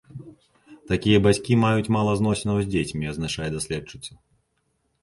Такія 0.91 1.17
бацькі 1.27 1.57
маюць 1.65 1.91
мала 1.97 2.11
зносінаў 2.23 2.57
з 2.63 2.67
дзецьмі, 2.73 3.03
адзначае 3.13 3.49
даследчыца. 3.59 4.11